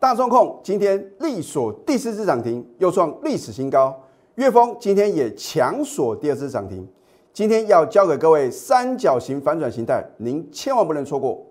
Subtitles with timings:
[0.00, 3.94] 大中控今天力锁第四次涨停，又创历史新高。
[4.36, 6.88] 岳峰今天也强锁第二次涨停。
[7.34, 11.46] 今天要教给各位三角形反转形态，您千万不能错过。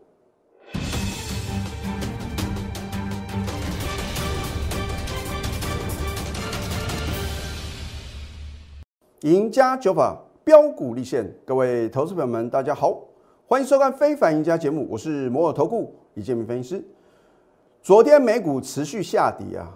[9.19, 12.99] 赢家九法标股立现，各位投资朋友们，大家好，
[13.45, 16.83] 欢迎收看《非凡赢家》节目，我是摩尔投顾李建明分析师。
[17.89, 19.67] 昨天美股持续下跌啊，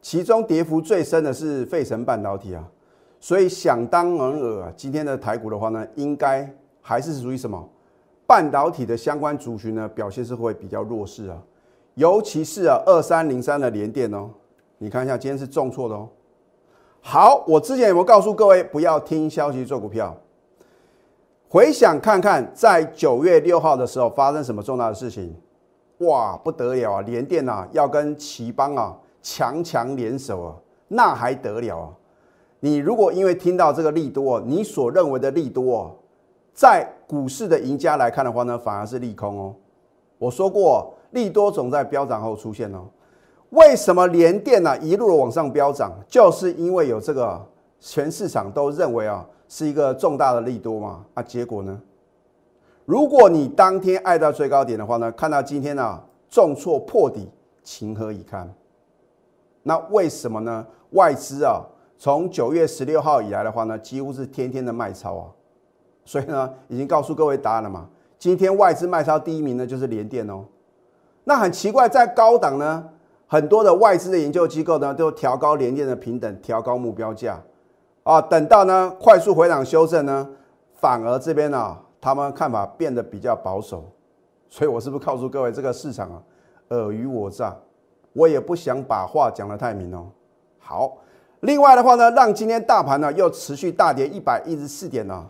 [0.00, 2.64] 其中跌幅最深的是费城半导体啊，
[3.20, 7.68] 所以想当然尔啊，今天的台股的话呢，应该还是属于什么
[8.26, 11.36] 半导体的相关族群呢，表现是会比较弱势啊，
[11.96, 14.30] 尤其是啊二三零三的联电哦，
[14.78, 16.08] 你看一下今天是重挫的哦。
[17.02, 20.16] 好，我之前有没有告诉各位不要听消息做股票？
[21.50, 25.36] 回想看看，在九月六号的时候发生什么重大的事情？
[25.98, 27.00] 哇，不得了啊！
[27.02, 30.54] 联电啊，要跟奇邦啊强强联手啊，
[30.88, 31.88] 那还得了啊！
[32.60, 35.96] 你如果因为听到这个利多，你所认为的利多，
[36.52, 39.54] 在股市的赢家来看的话呢，反而是利空哦。
[40.18, 42.86] 我说过，利多总在飙涨后出现哦。
[43.50, 45.92] 为什么联电呢一路的往上飙涨？
[46.08, 47.40] 就是因为有这个
[47.78, 51.04] 全市场都认为啊是一个重大的利多嘛。
[51.14, 51.80] 啊，结果呢？
[52.84, 57.30] 如果你当天爱到最高点的话呢，看到今天呢重挫破底，
[57.62, 58.52] 情何以堪？
[59.62, 60.66] 那为什么呢？
[60.90, 61.62] 外资啊，
[61.96, 65.24] 从九月十六号以来的话呢，几乎是天天的卖超啊。
[66.04, 67.88] 所以呢，已经告诉各位答案了嘛。
[68.18, 70.44] 今天外资卖超第一名呢，就是联电哦。
[71.24, 72.84] 那很奇怪，在高档呢，
[73.26, 77.42] 很多的外资的研究机构呢，都调高联电的平等，调高目标价
[78.02, 78.20] 啊。
[78.20, 80.28] 等到呢快速回档修正呢，
[80.74, 81.78] 反而这边呢。
[82.04, 83.82] 他们看法变得比较保守，
[84.46, 86.22] 所以我是不是告诉各位，这个市场啊，
[86.68, 87.56] 尔虞我诈，
[88.12, 90.08] 我也不想把话讲得太明哦。
[90.58, 90.98] 好，
[91.40, 95.26] 另外的话呢，让今天大盘呢又持续大跌一百一十四点呢，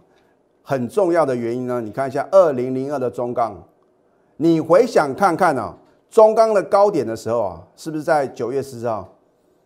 [0.64, 3.56] 很重要的原因呢，你看一下二零零二的中钢，
[4.36, 5.72] 你回想看看呢，
[6.10, 9.08] 中钢的高点的时候啊，是不是在九月十四号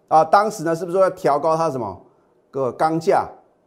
[0.08, 0.22] 啊？
[0.22, 1.98] 当时呢，是不是说要调高它什么
[2.50, 3.26] 个钢价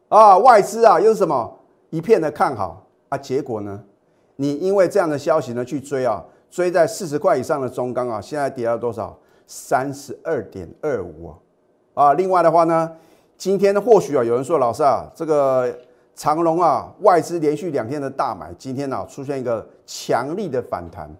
[0.09, 0.37] 啊？
[0.37, 1.51] 外资啊又是什么
[1.89, 2.85] 一片的看好？
[3.11, 3.83] 啊，结果呢？
[4.37, 9.17] 你因为这样的消息呢去追啊，追在四十块以上的中钢啊，现在跌到多少？
[9.45, 11.35] 三十二点二五啊！
[11.93, 12.89] 啊，另外的话呢，
[13.37, 15.77] 今天或许啊有人说老师啊，这个
[16.15, 21.13] 长隆啊外资连续两天的大买，今天呢出现一个强力的反弹。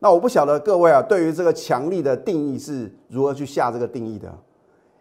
[0.00, 4.30] 那我不晓得各位啊，对于这个强力的定义是如何去下这个定义的？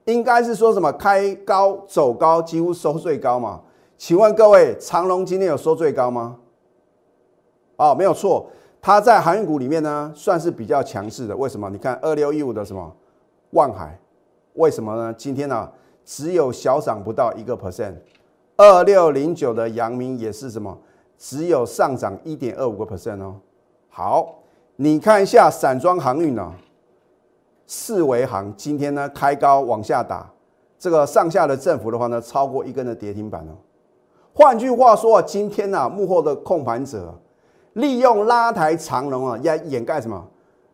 [0.05, 3.59] 应该是说什么开高走高，几乎收最高嘛？
[4.05, 6.37] 请问各位，长隆今天有收最高吗？
[7.77, 8.45] 哦，没有错，
[8.81, 11.33] 它在航运股里面呢，算是比较强势的。
[11.37, 11.69] 为什么？
[11.69, 12.93] 你看二六一五的什么
[13.51, 13.97] 万海，
[14.55, 15.13] 为什么呢？
[15.17, 15.71] 今天呢，
[16.03, 17.93] 只有小涨不到一个 percent。
[18.57, 20.77] 二六零九的阳明也是什么？
[21.17, 23.37] 只有上涨一点二五个 percent 哦。
[23.87, 24.39] 好，
[24.75, 26.53] 你看一下散装航运呢，
[27.65, 30.29] 四维航今天呢开高往下打，
[30.77, 33.55] 这个上下的振幅的话呢，超过一根的跌停板哦。
[34.35, 37.13] 换句话说，今天呢，幕后的控盘者
[37.73, 40.27] 利用拉抬长龙啊，要掩盖什么？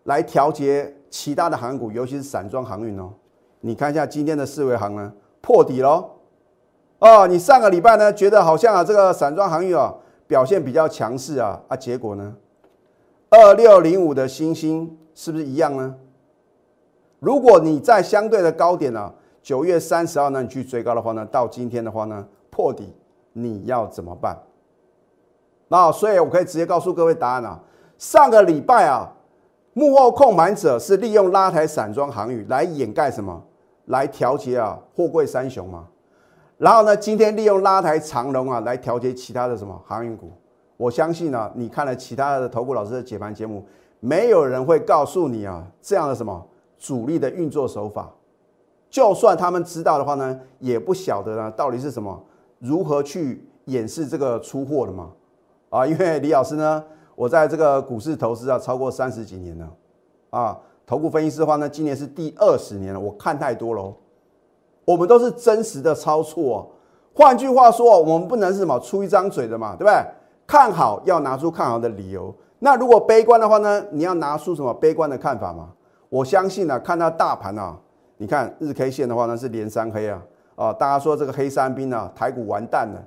[0.03, 3.11] 来调节其他的航股，尤其是散装航运哦。
[3.59, 5.11] 你看一下今天的四维航呢，
[5.41, 6.09] 破底喽。
[6.99, 9.93] 哦，你上个礼拜呢，觉得好像啊，这个散装航运啊
[10.25, 12.33] 表现比较强势啊，啊，结果呢，
[13.29, 15.95] 二六零五的星星是不是一样呢？
[17.19, 22.95] 如果你在相对的高点呢，九月三十号呢，你去追高的话呢，到今天的话呢，破底。
[23.33, 24.37] 你要怎么办？
[25.67, 27.59] 那所以，我可以直接告诉各位答案啊。
[27.97, 29.11] 上个礼拜啊，
[29.73, 33.43] 幕后控盘者是利用拉抬散装航运来掩盖什么？
[33.85, 35.87] 来调节啊货柜三雄嘛。
[36.57, 40.31] 然后呢，今天利用拉抬长龙啊来调节其他的什么航运股。
[40.75, 43.63] 我相信呢，你看了其他的投顾老师的解盘节目，
[43.99, 46.47] 没有人会告诉你啊这样的什么
[46.77, 48.09] 主力的运作手法。
[48.89, 52.23] 就算他们知道的话呢，也不晓得呢到底是什么。
[52.59, 55.09] 如何去演示这个出货的嘛？
[55.69, 56.83] 啊，因为李老师呢，
[57.15, 59.69] 我在这个股市投资啊超过三十几年了，
[60.29, 63.93] 啊，投顾分析师的话呢，今年是第二十年了，我看太多了。
[64.85, 66.71] 我们都是真实的操作，
[67.13, 69.93] 换句话说，我们不能是什么出一张嘴的嘛，对不对？
[70.47, 75.69] 看好要拿出看好的理由，那如果悲观的话呢，你要拿出什么悲观的看法嘛？
[76.09, 77.77] 我相信呢，看到大盘啊，
[78.17, 80.19] 你看日 K 线的话呢是连三黑啊。
[80.59, 83.01] 啊，大家说这个黑山兵呢，台股完蛋了。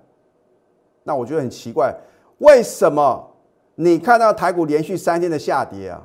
[1.02, 1.94] 那我觉得很奇怪，
[2.38, 3.31] 为什么
[3.75, 6.02] 你看到台股连续三天的下跌啊？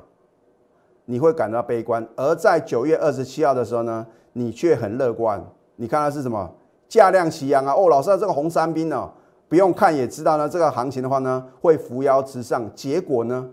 [1.06, 5.42] 你会感到悲观；而在九月二十七号的时候呢，你却很乐观。
[5.76, 6.54] 你看它是什么？
[6.86, 7.72] 价量齐扬啊！
[7.72, 9.10] 哦，老师，这个红三兵呢，
[9.48, 12.70] 不用看也知道呢，这个行情的话呢，会扶摇直上。
[12.74, 13.48] 结果呢？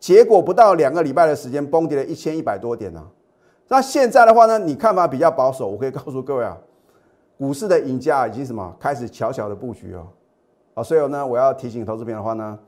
[0.00, 3.06] 结果不到两个礼拜的时间，崩跌了一千一百多点呢。
[3.68, 6.56] 那现在的话呢，你看法比较保守，我可以告诉各位啊，
[7.38, 10.06] 股市的赢家已经什么开始悄悄的布局哦。
[10.74, 12.58] 啊，所以呢，我要提醒投资朋友的话呢，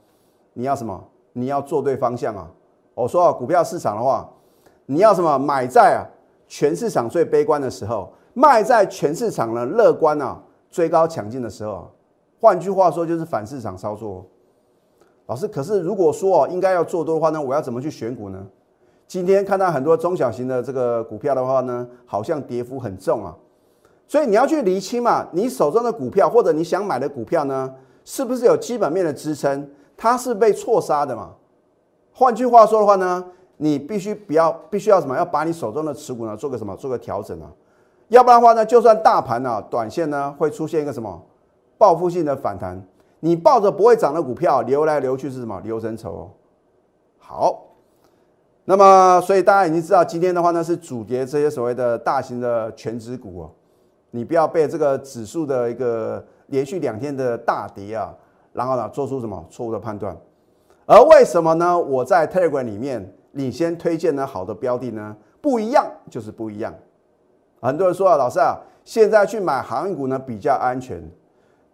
[0.53, 1.03] 你要什么？
[1.33, 2.51] 你要做对方向啊。
[2.95, 4.29] 我说啊，股票市场的话，
[4.87, 5.39] 你要什么？
[5.39, 6.05] 买在啊
[6.47, 11.91] 全市场最悲观的时候，卖在全市场呢乐观啊追高抢进的时候。
[12.41, 14.27] 换句话说，就是反市场操作。
[15.27, 18.47] 老师，可是如果说哦，应该要做多的话呢，我要怎么去选股呢？
[19.11, 23.37] 今天看到很多中小型的这个股票的话呢，好像跌幅很重啊，
[24.07, 27.75] 所以你要去厘清嘛，你手中的股票或者你想买的股票呢，
[28.05, 29.69] 是不是有基本面的支撑？
[29.97, 31.31] 它是被错杀的嘛？
[32.13, 33.25] 换句话说的话呢，
[33.57, 35.17] 你必须不要，必须要什么？
[35.17, 36.77] 要把你手中的持股呢做个什么？
[36.77, 37.51] 做个调整啊，
[38.11, 41.21] 要不然的话呢，就算大盘呢短线呢会出现一个什么
[41.77, 42.81] 报复性的反弹。
[43.19, 45.61] 你抱着不会涨的股票流来流去是什么？
[45.65, 46.31] 流成愁哦。
[47.19, 47.63] 好，
[48.71, 53.51] 那么所以大家已经知道，今天的话呢是主跌这些所谓的大型的全指股哦。
[54.13, 58.15] 你不要被这个指数的一个连续两天的大跌啊，
[58.53, 60.17] 然后呢做出什么错误的判断。
[60.87, 61.77] 而为什么呢？
[61.77, 65.17] 我在 Telegram 里面领先推荐呢好的标的呢？
[65.41, 66.73] 不一样就是不一样。
[67.61, 71.03] 很多人说啊，老师啊，现在去买航运股呢比较安全。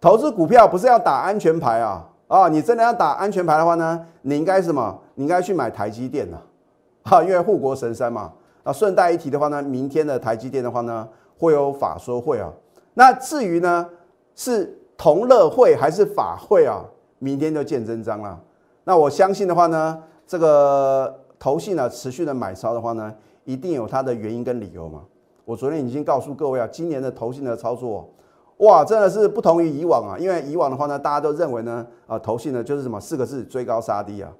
[0.01, 2.49] 投资股票不是要打安全牌啊啊！
[2.49, 4.99] 你真的要打安全牌的话呢，你应该什么？
[5.13, 6.37] 你应该去买台积电呐，
[7.07, 8.33] 哈， 因为护国神山嘛。
[8.63, 11.07] 那，顺带一提的话呢，明天的台积电的话呢，
[11.39, 12.51] 会有法说会啊。
[12.95, 13.87] 那至于呢，
[14.35, 16.83] 是同乐会还是法会啊？
[17.19, 18.39] 明天就见真章了。
[18.83, 23.13] 那我相信的话呢，这个投信呢持续的买超的话呢，
[23.45, 25.01] 一定有它的原因跟理由嘛。
[25.45, 28.09] 我昨天已经告诉各位啊，今年的投信的操作。
[28.57, 30.17] 哇，真的是不同于以往啊！
[30.17, 34.31] 因为以往的话呢，大家都认为呢，啊，投信呢就是什么四个字追高杀低啊。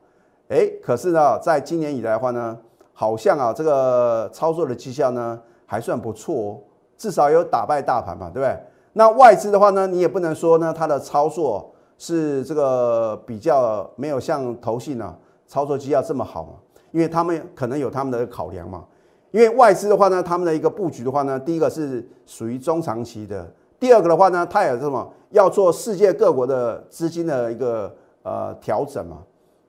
[0.49, 2.57] 哎，可是呢，在今年以来的话呢，
[2.94, 6.57] 好像啊，这个操作的绩效呢还算不错哦，
[6.97, 8.57] 至少有打败大盘嘛，对不对？
[8.94, 15.13] 那外资的话呢，你也不能说呢，它的操作是这个比较没有像投信呢
[15.45, 16.53] 操作绩效这么好嘛，
[16.91, 18.85] 因为他们可能有他们的考量嘛。
[19.31, 23.45] 因为外资的话呢，他们的一个布局的话呢，第一个是属于中长期的。
[23.77, 25.05] 第二个的话呢，它也是什么？
[25.31, 29.17] 要做世界各国的资金的一个呃调整嘛。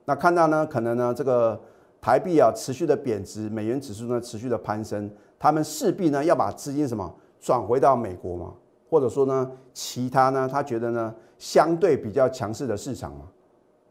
[0.09, 1.61] 那看到呢，可能呢这个
[2.01, 5.07] 台币啊持续的贬值，美元指数呢持续的攀升，
[5.37, 8.51] 他们势必呢要把资金什么转回到美国嘛，
[8.89, 13.25] 或者说呢其他呢他觉得呢相对比较强势的市场嘛。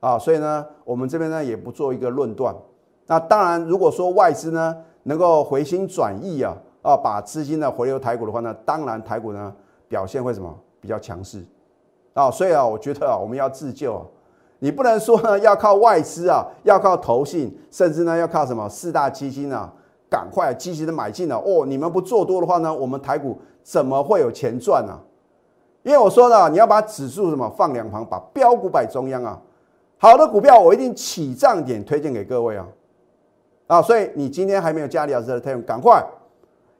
[0.00, 2.52] 啊，所以呢我们这边呢也不做一个论断。
[3.06, 9.54] 那当然，如果说外资呢能够回心转意啊啊把资金呢回流台股的话呢，当然台股呢。
[9.88, 11.42] 表现会什么比较强势
[12.12, 12.30] 啊？
[12.30, 14.04] 所以啊，我觉得啊，我们要自救啊。
[14.60, 19.72] 你不能说呢要靠外资啊，要靠投信，甚至呢要靠什么四大基金啊，
[20.10, 21.64] 赶快积极的买进了哦。
[21.66, 24.98] 你们不做多的话呢，我们台股怎么会有钱赚呢？
[25.84, 29.40] 因为我说了，你要把指数什么放两旁，把标股摆中央啊。
[29.96, 32.66] 好的股票我一定起涨点推荐给各位啊
[33.68, 33.82] 啊！
[33.82, 36.04] 所以你今天还没有加李老师的推荐，赶快，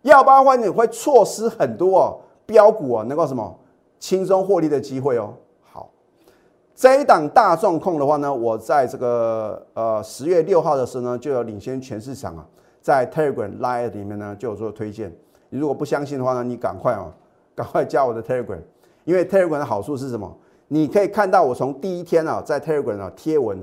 [0.02, 2.18] 要不然的话你会错失很多哦。
[2.44, 3.58] 标股啊，能够什么
[3.99, 5.35] 轻松获利的机会哦。
[6.80, 12.47] 这一档大众控的话呢，我在这个呃十月六号的时候呢，就有领先全市场啊，
[12.80, 15.12] 在 Telegram Live 里面呢就有做推荐。
[15.49, 17.12] 你如果不相信的话呢，你赶快啊，
[17.52, 18.61] 赶快加我的 Telegram，
[19.02, 20.32] 因为 Telegram 的好处是什么？
[20.68, 23.58] 你可以看到我从第一天啊在 Telegram 啊贴文，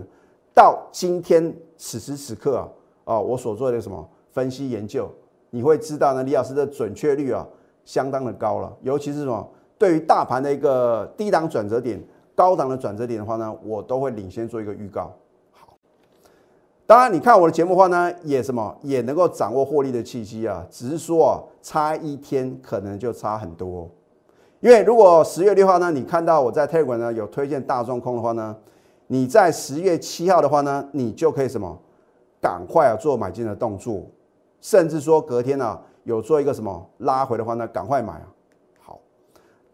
[0.53, 2.67] 到今天此时此刻啊
[3.05, 5.09] 啊我所做的什么分析研究，
[5.51, 7.47] 你会知道呢李老师的准确率啊。
[7.85, 12.03] 相当的高了，尤其是什么对于大盘的一个低档转折点、
[12.35, 15.11] 高档的转折点的话呢，我都会领先做一个预告。
[15.51, 15.77] 好，
[16.85, 23.89] 当然你看我的节目话呢，也什么也能够掌握获利的契机啊，只是说啊，差一天可能就差很多。
[24.59, 28.55] 因为如果十月六号呢，你看到我在 Telegram 呢有推荐大众空的话呢，
[29.07, 31.79] 你在十月七号的话呢，你就可以什么
[32.41, 34.03] 赶快啊做买进的动作，
[34.61, 35.79] 甚至说隔天呢。
[36.05, 37.67] 有做一个什么拉回的话呢？
[37.69, 38.27] 赶快买啊！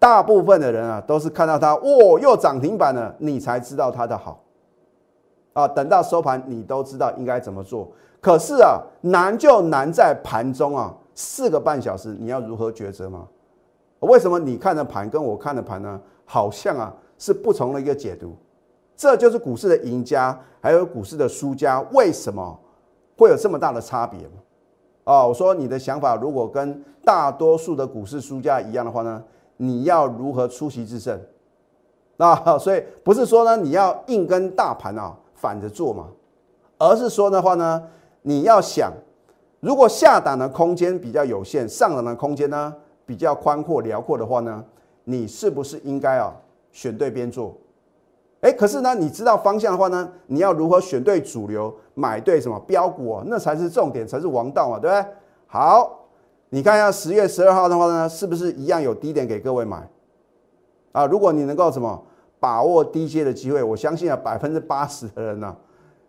[0.02, 4.44] 大部分的人啊都是看到它哦又涨停板了，你才知道它的好
[5.54, 5.68] 啊。
[5.68, 7.88] 等到收盘，你都知道应该怎么做。
[8.20, 13.28] 可是啊，难就难在盘中啊，四个半小时你要如何抉择吗？
[14.00, 18.36] 为什么你看的盘跟我看的盘呢，好像啊是不同的一个解读？
[18.98, 22.60] 这就是股市的赢家，还有股市的输家为什么
[23.16, 24.34] 会有这么大的差别吗？
[25.04, 29.24] 啊，我说你的想法如果跟大多数的股市输家一样的话呢，
[29.58, 31.20] 你要如何出奇制胜？
[32.18, 36.08] 那所以不是说呢你要硬跟大盘啊反着做嘛，
[36.78, 37.82] 而是说的话呢，
[38.22, 38.92] 你要想，
[39.60, 44.64] 如果下档的空间比较有限，上档的空间呢比较宽阔辽阔的话呢，
[45.04, 46.32] 你是不是应该啊
[46.72, 47.58] 选对边做？
[48.42, 55.14] 哎，可是呢，你知道方向的话呢，你要如何选对主流，买对什么标股哦，那才是重点，才是王道嘛，对不对？
[55.48, 56.01] 好，
[56.54, 59.90] 你看一下十月十二号的话呢，是不是一样有低点给各位买？
[60.92, 62.04] 啊，如果你能够什么
[62.42, 65.56] 把握低阶的机会，我相信啊，百分之八十的人呢，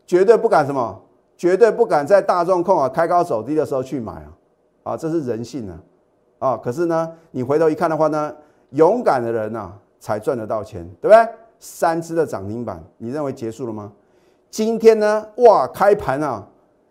[0.05, 1.01] 绝对不敢什么，
[1.37, 4.33] 绝对不敢在大众控啊开高走低的时候去买啊，
[4.83, 5.79] 啊，这是人性啊，
[6.41, 8.35] 啊，可是呢，你回头一看的话呢，
[8.71, 9.71] 勇敢的人呐，
[10.01, 11.29] 才赚得到钱，对不对？
[11.61, 13.93] 三只的涨停板，你认为结束了吗？
[14.51, 15.25] 今天呢？
[15.37, 16.45] 哇，开盘啊，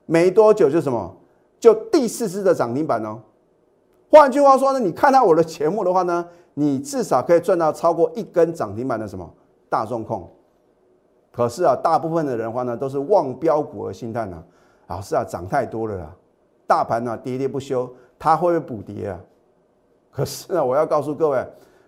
[0.06, 1.14] 没多久就什么，
[1.60, 3.20] 就第四只的涨停板哦。
[4.12, 9.28] 换句话说呢，你看到我的节目的话呢，你至少可以赚到超过一根涨停板的什么
[9.70, 10.30] 大众控。
[11.32, 14.44] 可是啊，大部分的人话呢，都是望标股而心叹呐。
[14.88, 16.14] 老师啊，涨太多了啦，
[16.68, 17.90] 大盘呢跌跌不休，
[18.20, 19.18] 它会不会补跌啊？
[20.12, 21.42] 可是呢，我要告诉各位。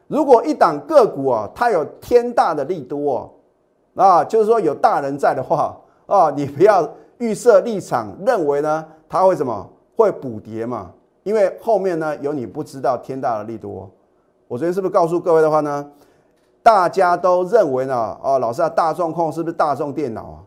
[0.07, 10.89] 如果一档个股啊，它有天大的利多哦，啊，就是说有大人在的话啊，你不要预设立场，认为呢它会什么会补跌嘛？
[11.23, 13.89] 因为后面呢有你不知道天大的利多。
[14.47, 15.91] 我昨天是不是告诉各位的话呢？
[16.61, 20.43] 大家都认为呢，哦，老师啊，大众控是不是大众电脑啊？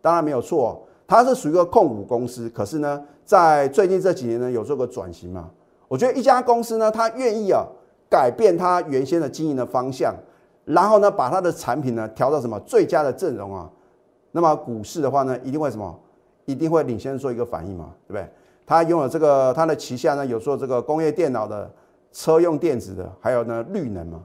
[0.00, 5.50] 当然没有错，它是属于一个控股公司，可是呢，在最近这几年呢有做个转型嘛？
[5.86, 7.64] 我觉得一家公司呢，它愿意啊。
[8.10, 10.14] 改变它原先的经营的方向，
[10.64, 13.70] 然后呢，把它的产品呢调到什么最佳的阵容啊？
[14.32, 15.94] 那么股市的话呢，一定会什么？
[16.46, 18.26] 一定会领先做一个反应嘛，对不对？
[18.68, 21.70] 它拥有这个，它的旗下呢有做这个工业电脑的、
[22.12, 24.20] 车用电子的，还有呢绿能嘛，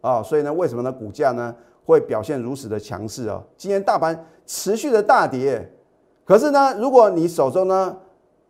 [0.00, 0.90] 啊，所以呢，为什么呢？
[0.90, 3.44] 股价呢会表现如此的强势啊？
[3.58, 5.70] 今天大盘持续的大跌，
[6.24, 7.94] 可是呢，如果你手中呢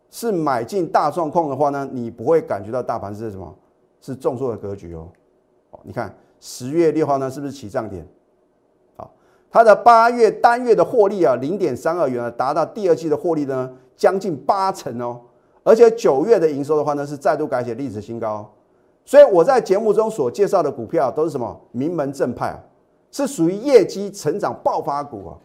[0.08, 3.52] 是买进大状况的话呢，你不会感觉到大盘是什么？
[4.00, 5.08] 是重挫的格局哦，
[5.72, 8.06] 哦，你看十月六号呢，是不是起涨点？
[8.96, 9.10] 好，
[9.50, 15.20] 它的八月单月的获利啊，零点三二元啊，达到第二季的获利呢，将近八成哦。
[15.62, 18.50] 而且九月的营收的话呢，是再度改写历史新高。
[19.04, 22.58] 所以我在节目中所介绍的股票都是什么名门正派啊，
[23.10, 25.36] 是属于业绩成长爆发股啊。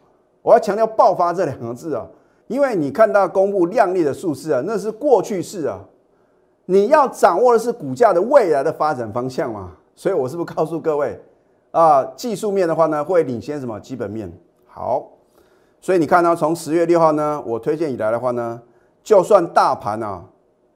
[0.42, 2.08] 我要强调“爆发”这两个字啊，
[2.48, 5.80] 因为你看到公布亮丽的数字啊，那是过去式啊。
[6.66, 9.72] 你要掌握的是股价的未来的发展方向嘛？
[9.96, 11.20] 所以我是不是告诉各位
[11.72, 14.32] 啊，技术面的话呢，会领先什么基本面？
[14.66, 15.06] 好，
[15.82, 18.62] 所以你看到从十月六号呢，我推荐以来的话呢，
[19.04, 20.26] 就算大盘啊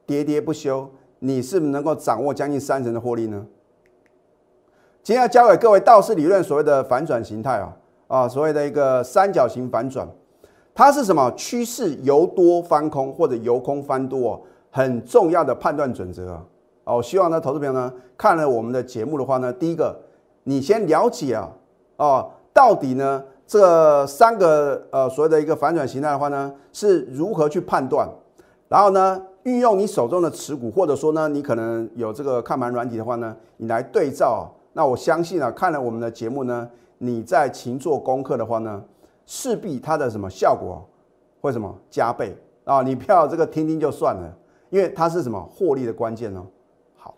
[0.05, 3.45] 跌跌不休，你是不是能够掌握将近三成的获利呢？
[5.01, 7.74] 今天要教给各位道氏理论所谓的反转形态啊
[8.07, 10.07] 啊，所谓的一个三角形反转，
[10.74, 14.41] 它是什么趋势由多翻空或者由空翻多？
[14.75, 16.43] 很重要的判断准则啊！
[16.86, 19.95] 哦，希望呢，投资朋友呢看了我们的节目的话呢，第一个，
[20.45, 21.51] 你先了解啊，
[21.98, 28.09] 哦，到底呢这三个呃所谓的一个反转形态的话呢，是如何去判断？
[28.67, 34.51] 然后呢，运用你手中的持股，或者说呢，你可能有这个看盘软体的话呢，你来对照。
[34.73, 38.83] 那我相信啊，看了我们的节目呢，你在勤做功课的话呢，
[39.25, 40.83] 势必它的什么效果
[41.41, 42.81] 会什么加倍啊！
[42.81, 44.33] 你不要这个听听就算了。
[44.69, 46.43] 因为它是什么获利的关键呢？
[46.97, 47.13] 好，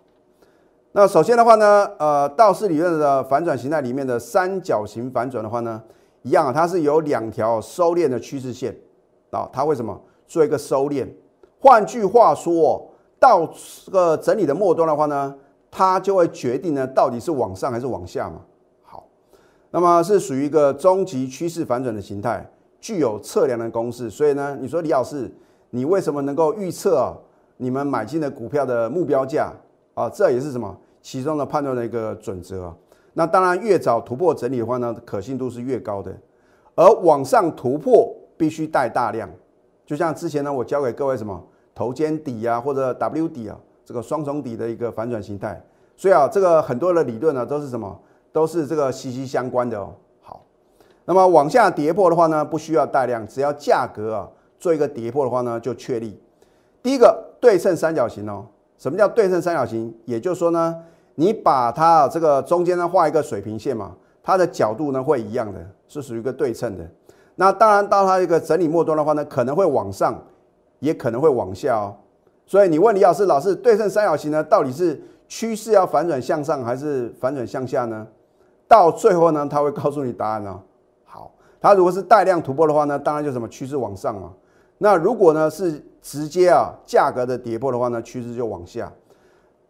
[0.91, 5.81] 那首先的话呢，呃，道氏理论的反转形态里面的三角形反转的话呢，
[6.25, 8.75] 一样，它是有两条收敛的趋势线
[9.29, 9.95] 啊，它为什么
[10.27, 11.07] 做一个收敛？
[11.59, 12.89] 换句话说，
[13.19, 13.47] 到
[13.85, 15.35] 这个整理的末端的话呢，
[15.69, 18.41] 它就会决定呢，到底是往上还是往下嘛？
[18.81, 19.07] 好，
[19.69, 25.31] 那么是属于一个终极趋势反转的形态，具有测量的公式，所以呢，你说李老师，
[25.69, 27.15] 你为什么能够预测啊？
[27.57, 29.53] 你们买进的股票的目标价
[29.93, 32.75] 啊，这也是什么其中的判断的一个准则啊。
[33.15, 36.15] 那当然，越早突破整理的话呢，可信度是越高的。
[36.75, 39.27] 而往上突破必须带大量，
[39.85, 41.43] 就像之前呢，我教给各位什么
[41.73, 45.59] 头肩底啊，或者 W 底啊，这个双重底的一个反转形态。
[45.95, 47.99] 所以啊，这个很多的理论呢，都是什么，
[48.31, 49.95] 都是这个息息相关的哦。
[50.21, 50.45] 好，
[51.05, 54.29] 那么往下跌破的话呢，不需要带量，只要价格啊
[54.59, 56.19] 做一个跌破的话呢，就确立。
[56.83, 57.23] 第一个。
[57.37, 58.43] 对称三角形哦，
[58.79, 59.93] 什么叫对称三角形？
[60.05, 60.83] 也就是说呢，
[61.15, 66.85] 你把它这个中间呢画一个水平线嘛，它的角度呢会一样的，是属于一个对称的。
[67.35, 70.21] 那当然到它一个整理末端的话呢，可能会往上，
[70.79, 71.95] 也可能会往下哦。
[72.45, 78.05] 所以你问李老师，老师对称三角形呢，到底是趋势要反转向上还是反转向下呢？
[78.67, 80.59] 到最后呢，他会告诉你答案哦。
[81.03, 84.31] 好，它如果是带量突破的话呢，当然就什么趋势往上嘛。
[84.77, 88.91] 那如果呢是直接啊价格的跌破的话呢，趋势就往下。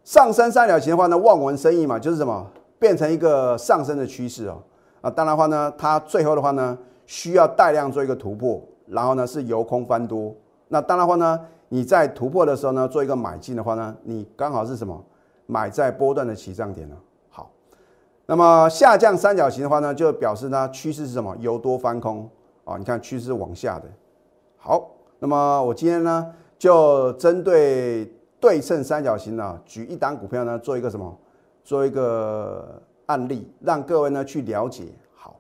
[0.06, 2.46] 上升三角形的话呢，望文生义嘛，就是什么
[2.78, 4.62] 变成一个上升的趋势哦。
[5.02, 10.32] 啊，当然话呢，它最后的话呢，需要带量做一个突破，然后呢是由空翻多。
[10.68, 15.04] 那当然话呢，你在突破的时候呢，做一个买进的话呢，你刚好是什么
[15.48, 16.96] 买在波段的起涨点呢？
[17.32, 17.50] 好，
[18.28, 22.30] 那么下降三角形的话呢，就表示呢趋势是什么由多翻空
[22.64, 22.78] 啊？
[22.78, 23.86] 你看趋势是往下的。
[24.58, 28.12] 好，那么我今天呢就针对
[28.46, 31.18] 对称三角形呢，举一档股票呢做一个什么？
[31.64, 32.82] 做一个。
[33.08, 34.86] 案例让各位呢去了解。
[35.14, 35.36] 好，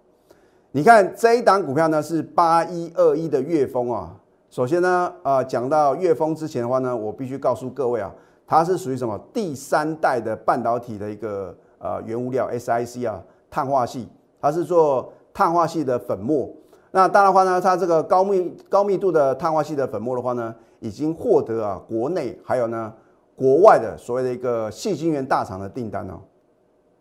[0.71, 4.15] 你看这一档股票呢是八一二一的月峰啊。
[4.51, 8.13] 首先呢，呃，讲到月峰之前的话呢，我必须告诉各位啊，
[8.45, 13.19] 它是属于什么第三代的半导体的一个呃原物料 SiC 啊，
[13.49, 14.07] 碳化系，
[14.39, 16.47] 它是做碳化系的粉末。
[16.91, 20.53] 那当然的话呢，它这个高密高密度的碳化系的粉末的话呢，
[20.85, 22.93] 已经获得啊国内还有呢
[23.35, 26.21] 国外的所谓的一个细晶圆大厂的订单哦。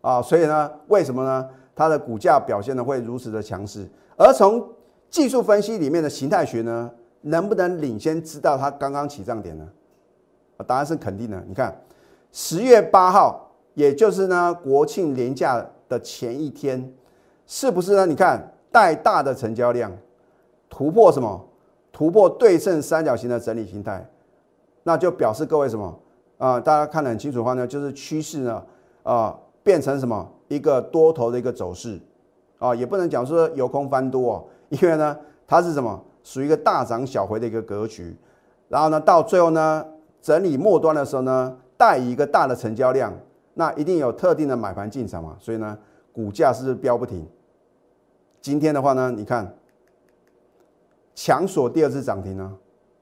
[0.01, 1.47] 啊，所以呢，为什么呢？
[1.75, 3.87] 它的股价表现呢会如此的强势？
[4.17, 4.67] 而从
[5.09, 6.89] 技术分析里面的形态学呢，
[7.21, 9.67] 能不能领先知道它刚刚起涨点呢？
[10.57, 11.43] 啊，答案是肯定的。
[11.47, 11.75] 你看，
[12.31, 16.91] 十月八号，也就是呢国庆连假的前一天，
[17.45, 18.05] 是不是呢？
[18.05, 19.91] 你看带大的成交量，
[20.69, 21.45] 突破什么？
[21.95, 24.05] 突破对称三角形的整理形态，
[24.83, 25.97] 那就表示各位什么？
[26.37, 28.61] 啊，大家看得很清楚的话呢，就是趋势呢，
[29.03, 29.39] 啊。
[29.65, 31.99] 变成什么一个多头的一个走势
[32.59, 38.15] 啊，也不能讲说由空翻多哦，因为呢它是什么属于一个大涨小回的一个格局，
[38.69, 39.83] 然后呢到最后呢
[40.21, 43.11] 整理末端的时候呢带一个大的成交量，
[43.55, 45.75] 那一定有特定的买盘进场嘛，所以呢
[46.13, 47.27] 股价是飙不停。
[48.39, 49.51] 今天的话呢，你看
[51.15, 52.53] 强锁第二次涨停呢，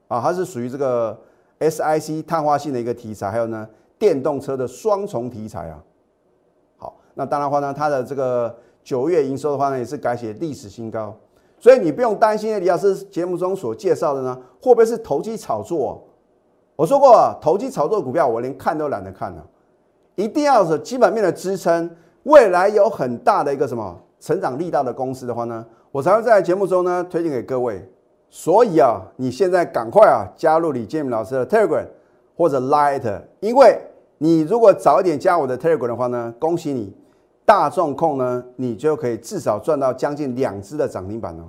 [0.08, 1.20] 啊它是属于这个
[1.60, 5.84] SIC 碳化性的一个题材，还有呢电动车的双重题材啊。
[6.78, 11.16] 好那当然话呢，它的这个九月营收的话呢，也是改写历史新高，
[11.58, 16.08] 所以你不用担心李老师节目中所介绍的呢，会不会是投机炒作？
[16.76, 19.44] 我说过，投机炒作股票我连看都懒得看了，
[20.16, 21.90] 一定要是基本面的支撑，
[22.24, 27.90] 未来有很大的一个什么成长力道的公司的话呢，我才会在节目中呢推荐给各位。
[28.36, 31.86] 所以啊，你现在赶快啊加入李建明老师的 Telegram
[32.36, 33.80] 或者 Light，因为
[34.18, 36.92] 你如果早一点加我的 Telegram 的话呢，恭喜你。
[37.46, 41.44] 大众控呢，你就可以至少赚到将近两只的涨停板哦。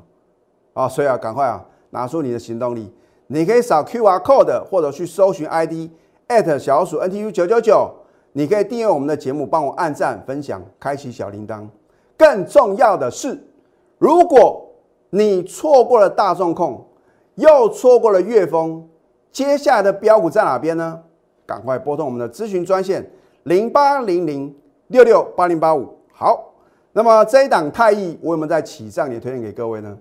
[0.74, 2.92] 啊，所以啊，赶快啊，拿出你的行动力。
[3.28, 5.88] 你可以扫 Q R code 或者去搜寻 ID
[6.28, 7.90] at 小鼠 N T U 九九九。
[8.32, 11.66] 你可以订阅我们的节目，帮我按赞、分享、开启小铃铛。
[12.18, 13.42] 更重要的是，
[13.96, 14.68] 如果
[15.14, 16.84] 你错过了大众控，
[17.36, 18.84] 又错过了月峰，
[19.30, 21.00] 接下来的标股在哪边呢？
[21.46, 23.08] 赶快拨通我们的咨询专线
[23.44, 24.54] 零八零零。
[24.88, 26.52] 六六八零八五好，
[26.92, 29.96] 那么这一档太易我有没有在起涨也推荐给各位呢？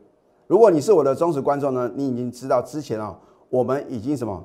[0.45, 3.17] 如果你是我的忠实观众呢，你已经知道之前啊，
[3.49, 4.43] 我们已经什么，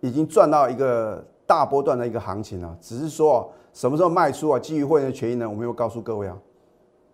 [0.00, 2.76] 已经赚到一个大波段的一个行情了。
[2.82, 6.36] 只是说什么时候卖出啊，基于会员的权益呢，我没有告诉各位啊。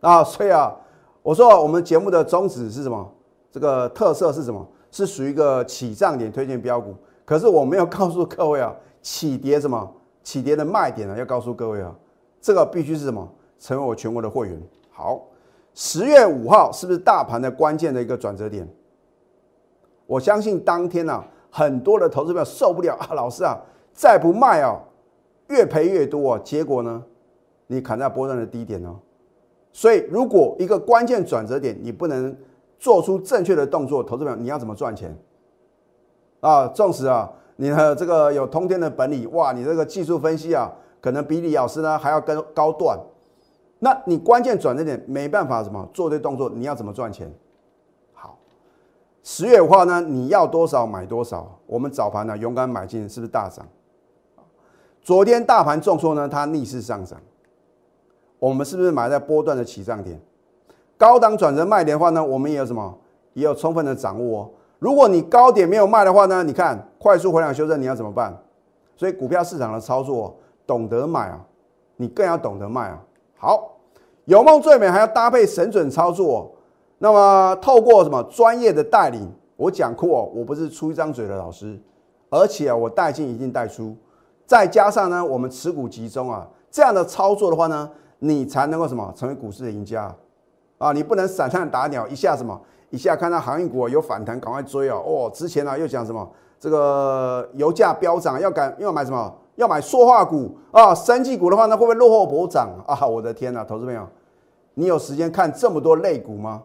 [0.01, 0.75] 啊，所以啊，
[1.23, 3.13] 我说我们节目的宗旨是什么？
[3.51, 4.67] 这个特色是什么？
[4.91, 6.95] 是属于一个起涨点推荐标股。
[7.25, 9.91] 可是我没有告诉各位啊，起跌什么？
[10.23, 11.17] 起跌的卖点呢？
[11.17, 11.95] 要告诉各位啊。
[12.41, 13.27] 这个必须是什么？
[13.61, 14.61] 成为我全国的会员。
[14.91, 15.23] 好，
[15.75, 18.69] 十月五号是不是大盘的关键的一个转折点？
[20.07, 23.57] 我相信当天呢，很多的投资者受不了啊，老师啊，
[23.95, 24.77] 再不卖啊，
[25.49, 26.41] 越赔越多啊。
[26.45, 27.03] 结果呢，
[27.69, 28.99] 你砍在波段的低点哦。
[29.73, 32.37] 所以，如果一个关键转折点你不能
[32.79, 35.17] 做出正确的动作，投资者你要怎么赚钱？
[36.41, 40.71] 啊，纵使啊，你的这个有通天的本领，哇，你这个技术分析啊。
[41.01, 42.97] 可能比李老师呢还要更高段，
[43.81, 47.29] 那你关键转折点没办法什么做对动作，你要怎么赚钱？
[48.15, 48.39] 好，
[49.25, 51.59] 十月五号呢，你要多少买多少。
[51.67, 53.67] 我们早盘呢勇敢买进，是不是大涨？
[55.01, 57.21] 昨天大盘重挫呢，它逆势上涨，
[58.43, 60.21] 我们是不是买在波段的起涨点？
[60.99, 62.93] 高档转折卖点的话呢，我们也有什么？
[63.35, 64.51] 也有充分的掌握哦。
[64.81, 68.37] 如果你高点没有卖的话呢，你看快速回档修正你要怎么办？
[68.97, 70.37] 所以股票市场的操作。
[70.65, 71.41] 懂得买啊，
[71.97, 73.01] 你更要懂得卖啊。
[73.37, 73.73] 好，
[74.27, 76.53] 有梦最美，还要搭配神准操作。
[76.99, 81.79] 那么透过什么专业的带领，我讲过，我不是出一张嘴的老师，
[82.31, 83.97] 而且啊我带进一定带出，
[84.47, 87.91] 再加上呢，我们持股集中啊，这样的操作的话呢，
[88.25, 90.15] 你才能够什么成为股市的赢家
[90.79, 90.93] 啊！
[90.93, 95.03] 你不能散弹打鸟，一下什么，一下看到航运股有反弹，赶快追哦！
[95.05, 96.29] 哦，之前呢又讲什么
[96.61, 99.35] 这个油价飙涨，要赶要买什么？
[99.57, 103.05] 要买塑化股啊，生技股的话，那会不会落后补涨啊？
[103.05, 104.09] 我的天呐，投资朋友，
[104.75, 106.63] 你有时间看这么多类股吗？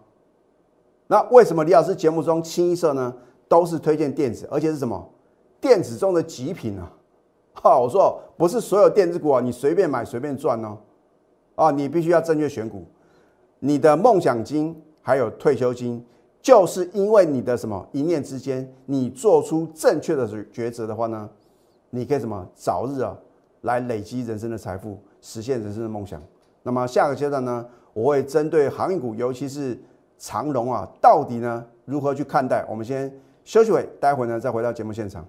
[1.07, 3.11] 那为什么李老师节目中清一色呢？
[3.47, 5.09] 都是推荐电子，而且是什么
[5.59, 6.91] 电子中的极品啊？
[7.53, 10.77] 哈，我说不是所有电子股啊，你随便买随便赚哦。
[11.57, 12.85] 啊，你必须要正确选股。
[13.59, 16.05] 你的梦想金还有退休金，
[16.39, 21.27] 就是因为你的什么一念之间，你做出正确的抉择的话呢？
[21.89, 23.17] 你可以什么早日啊
[23.61, 26.21] 来累积人生的财富，实现人生的梦想。
[26.61, 29.75] 那么下个阶段呢，我会针对航运股，尤其是
[30.19, 32.63] 长龙啊，到底呢如何去看待？
[32.69, 33.11] 我们先
[33.43, 35.25] 休息会，待会呢再回到节目现场。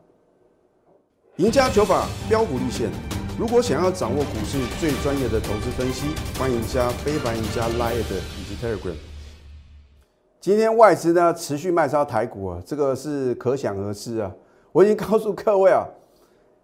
[1.36, 2.90] 赢家九法标股立线，
[3.38, 8.96] 如果想要掌握股市最专业的投资分析，欢迎加非凡、加 Line 以及 Telegram。
[10.40, 14.35] 今天外资呢持续卖超台股啊，这个是可想而知啊。
[14.72, 15.87] 我已经告诉各位啊。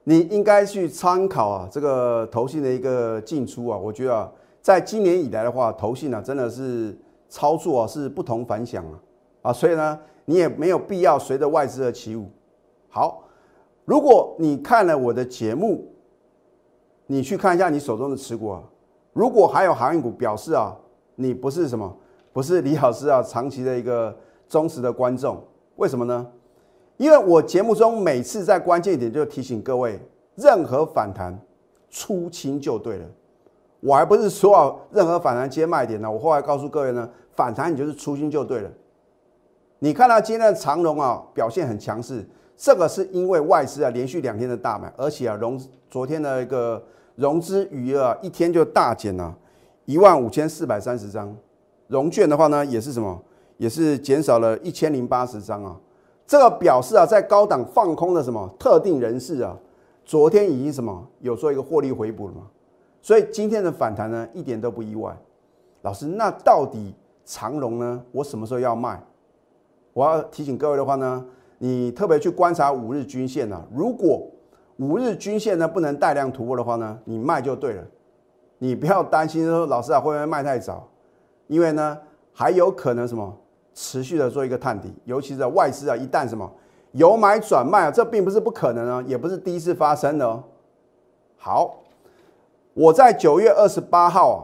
[0.03, 8.99] 你应该去参考啊，这个投信的一个进出啊，我觉得啊，在今年以来的话，投信呢真的是操作啊是不同凡响啊，
[9.43, 12.29] 啊，所以呢，你也没有必要随着外资而起舞。
[12.89, 13.23] 好，
[13.85, 15.89] 如果你看了我的节目，
[17.07, 18.63] 你去看一下你手中的持股啊，
[19.13, 20.75] 如果还有航运股，表示啊，
[21.17, 21.97] 你不是什么，
[22.33, 24.17] 不是李老师啊长期的一个
[24.49, 25.43] 忠实的观众，
[25.77, 26.27] 为什么呢？
[26.97, 30.01] 因为我节目中每次在关键点就提醒各位，
[30.37, 31.39] 任何反弹
[31.91, 33.07] 出清就对了。
[33.81, 36.11] 我还不是说任何反弹接卖点呢。
[36.11, 38.71] 我后来告诉各位呢，反弹你就是出清就对了。
[39.81, 46.83] 你看到今天的长龙啊表现很强势，这个是因为外资啊连续两天的大买，而且啊融昨天的一个
[47.17, 49.37] 融资余额啊一天就大减了
[49.85, 51.37] 一万五千四百三十张，
[51.89, 53.21] 融券的话呢也是什么，
[53.57, 55.79] 也是减少了一千零八十张啊。
[56.27, 59.57] 这个表示啊，在高档放空的什么特定人士啊，
[60.05, 62.43] 昨天已经什么有做一个获利回补了嘛？
[63.03, 65.15] 所以今天的反弹呢，一点都不意外。
[65.83, 66.95] 老师，那到底
[67.27, 68.03] 长龙呢？
[68.11, 68.99] 我什么时候要卖？
[69.93, 71.23] 我要提醒各位的话呢，
[71.59, 73.65] 你特别去观察五日均线啊。
[73.73, 74.27] 如果
[74.77, 77.83] 五日均线呢不能带量突破的话呢，你卖就对了。
[78.59, 80.89] 你不要担心说老师啊会不会卖太早，
[81.47, 81.99] 因为呢
[82.33, 83.37] 还有可能什么？
[83.77, 86.49] 持续的做一个探底，尤其是外资啊，一旦什么
[86.93, 90.45] 有买转卖啊，这并不是不可能啊，也不是第一次发生的哦。
[91.37, 91.81] 好，
[92.73, 94.39] 我在九月二十八号啊，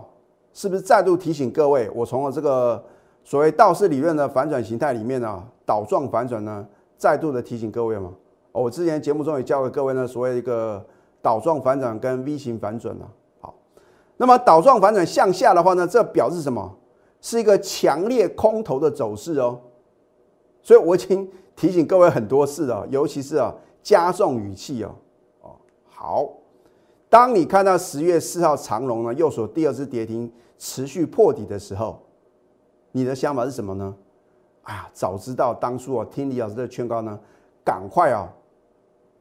[0.53, 2.85] 是不是再度提醒各位，我从了这个
[3.23, 6.67] 所谓道氏理论的反转形态里面呢，倒状反转呢，
[7.01, 8.13] 再度的提醒各位嘛。
[8.53, 10.85] 我之前节目中也教给各位呢，所谓一个
[11.23, 13.07] 倒状反转跟 V 型反转呢。
[13.41, 13.55] 好，
[14.19, 16.77] 那么倒状反转向下的话呢，这表示什么？
[17.23, 19.59] 是一个强烈空头的走势哦，
[20.63, 24.95] 所以我已经提醒各位很多次了，尤其是啊加重语气哦
[25.41, 25.57] 哦
[25.89, 26.29] 好，
[27.09, 32.03] 当你看到十月四号长龙呢右手第二次跌停持续破底的时候，
[32.93, 33.95] 你的想法是什么呢？
[34.63, 37.19] 哎呀，早知道当初啊听李老师的劝告呢，
[37.65, 38.29] 赶快啊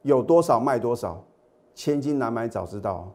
[0.02, 1.22] 有多少卖多少，
[1.74, 3.08] 千金难买早知道。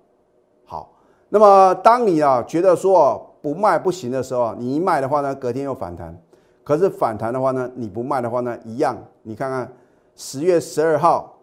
[0.65, 0.91] 好，
[1.29, 3.31] 那么当你啊觉得说。
[3.45, 6.19] 不卖不行的时候，你一卖的话呢，隔天又反弹。
[6.63, 8.97] 可是反弹的话呢，你不卖的话呢，一样。
[9.21, 9.71] 你看看
[10.15, 11.37] 十月十二号，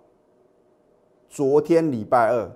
[1.28, 2.50] 昨天礼拜二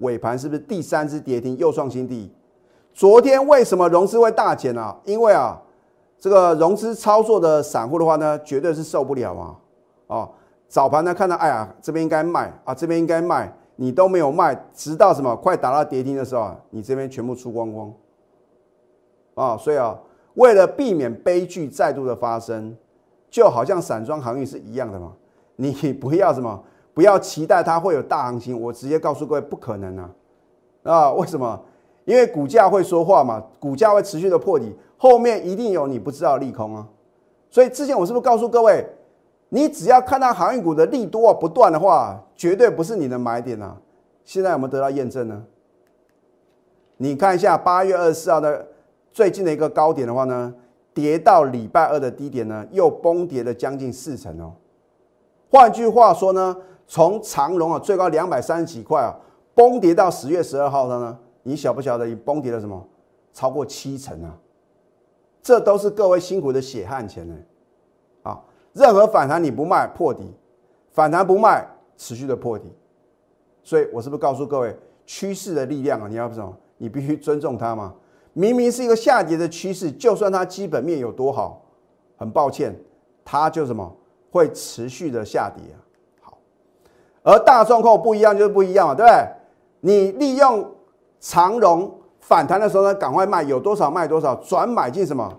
[0.00, 2.30] 尾盘是不是第三只跌停又创新低？
[2.92, 4.94] 昨天为什么融资会大减呢？
[5.06, 5.58] 因为啊，
[6.20, 9.56] 这个融资操作的散户的话呢，绝对是受不了啊。
[10.08, 10.30] 哦，
[10.68, 17.92] 早盘呢看到，哎呀，这边应该卖啊，这边应该卖，你都没有卖，直到什么快打到跌停的时候啊，你这边全部出光光。
[19.34, 19.98] 啊，所以啊，
[20.34, 22.76] 为了避免悲剧再度的发生，
[23.30, 25.12] 就好像散装航运是一样的嘛。
[25.56, 28.60] 你不要什么，不要期待它会有大行情。
[28.60, 30.10] 我直接告诉各位，不可能啊！
[30.82, 31.58] 啊，为什么？
[32.04, 36.86] 因为股价会说话嘛，股价会持续的破底，后面一定有你不知道利空啊。
[37.48, 38.84] 所以之前我是不是告诉各位，
[39.48, 43.78] 你只要看到航运股的利多不断的话，绝对不是你的买点啊。
[44.26, 45.42] 现在有没有得到验证呢？
[46.98, 48.68] 你看一下八月二十四号的。
[49.12, 50.54] 最近的一个高点的话呢，
[50.94, 54.52] 跌到礼拜二的低点呢，又崩跌了将近四成哦。
[55.50, 59.10] 换句话说呢，从长龙啊最高两百三十几块啊，
[59.52, 62.06] 崩跌到十月十二号的呢，你晓不晓得？
[62.06, 62.86] 你崩跌了什么？
[63.32, 64.30] 超过七成啊！
[65.42, 67.34] 这都是各位辛苦的血汗钱呢。
[68.22, 68.40] 啊，
[68.72, 70.34] 任何反弹你不卖破底，
[70.92, 72.72] 反弹不卖持续的破底，
[73.62, 74.76] 所以我是不是告诉各位
[75.06, 76.06] 趋势的力量啊？
[76.08, 76.56] 你要什么？
[76.76, 77.94] 你必须尊重它嘛。
[78.32, 81.62] 明明是一个下跌的趋势，就算它基本面有多好，
[82.16, 82.74] 很抱歉，
[83.24, 83.96] 它就什么
[84.30, 85.78] 会持续的下跌啊。
[86.20, 86.38] 好，
[87.22, 89.28] 而大状况不一样就是不一样嘛，对不对？
[89.80, 90.70] 你利用
[91.18, 91.92] 长融
[92.30, 95.36] 反弹的时候呢，赶快卖，有多少卖多少，转买进什么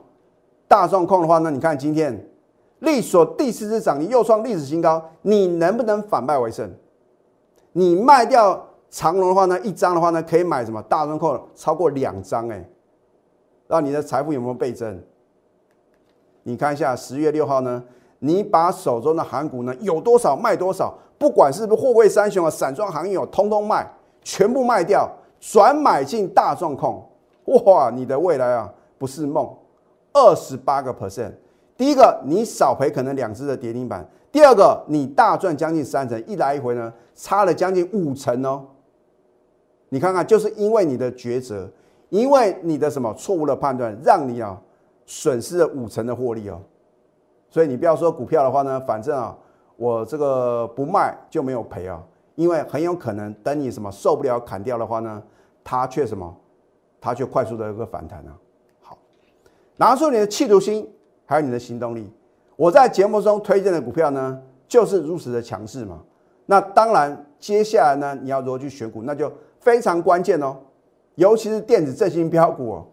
[0.68, 1.50] 大众控的话呢？
[1.50, 2.30] 你看今天
[2.80, 6.70] 利索第四次涨，你又创历史新高，你能不能反败为胜？
[7.72, 12.62] 你卖掉长荣的话呢，一张的话呢，可以买什么大众控超过两张哎。
[13.70, 15.02] 让你的财富有没有倍增？
[16.44, 17.82] 你看一下十月六号呢，
[18.20, 23.90] 你把手中的韩股呢有多少卖多少，不管是不是货柜三雄啊、散装行业哦，通通卖，
[24.22, 25.10] 全部卖掉，
[25.42, 27.06] 转买进大众控，
[27.66, 29.54] 哇，你的未来啊不是梦，
[30.14, 31.34] 二十八个 percent。
[31.76, 38.66] 第一个你少赔可能两只的跌停板，第二个你大赚将近三成，一来一回呢差了将近五成哦。
[39.90, 41.70] 你看看，就是因为你的抉择。
[42.12, 44.62] 因为你的什么错误的判断，让你啊
[45.06, 46.60] 损失了五成的获利哦，
[47.50, 49.34] 所以你不要说股票的话呢，反正啊
[49.78, 52.04] 我这个不卖就没有赔啊，
[52.36, 55.22] 因为很有可能等你什么受不了砍掉的话呢，
[55.64, 56.36] 它却什么，
[57.00, 58.36] 它却快速的一个反弹啊。
[58.82, 58.98] 好，
[59.78, 60.90] 拿出你的企图心，
[61.26, 62.12] 还有你的行动力。
[62.56, 66.00] 我在节目中推荐的股票呢，就是如此的强势嘛。
[66.46, 70.58] 那当然，接下来呢，你要如何去选股，那就非常关键哦。
[71.16, 72.86] 尤其是电子振兴标股哦，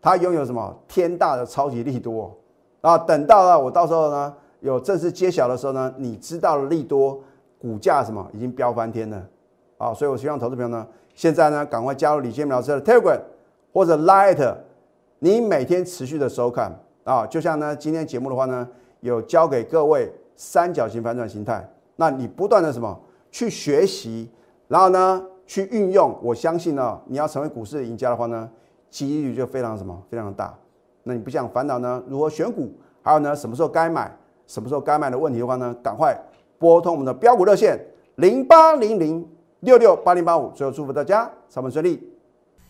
[0.00, 2.36] 它拥有什么天大的超级利多
[2.80, 2.96] 啊！
[2.98, 7.20] 等到了我到时候呢有正式揭晓的时候呢，你知道了利多
[7.58, 9.26] 股价什么已经飙翻天了
[9.78, 9.94] 啊！
[9.94, 13.20] 所以我希望投资朋友呢，现在呢赶快加入李建明老师的 Telegram
[13.72, 14.54] 或者 Light，
[15.18, 16.72] 你每天持续的收看
[17.04, 17.26] 啊！
[17.26, 18.68] 就像呢今天节目的话呢，
[19.00, 24.30] 有教给各位三角形反转形态，那你不断的什么去学习，
[24.68, 25.24] 然后呢？
[25.48, 28.50] 去运用，我相信呢，你要成为股市的赢家的话呢，
[28.90, 30.52] 几率就非常什么，非常大。
[31.04, 32.02] 那你不想烦恼呢？
[32.08, 32.72] 如何选股？
[33.00, 34.10] 还有呢，什么时候该买，
[34.48, 35.72] 什么时候该卖的问题的话呢？
[35.84, 36.20] 赶快
[36.58, 37.78] 拨通我们的标股热线
[38.16, 39.26] 零八零零
[39.60, 40.50] 六六八零八五。
[40.54, 42.00] 最后祝福大家上班顺利。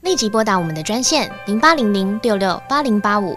[0.02, 3.36] 立即拨打我们的专线零八零零六六八零八五。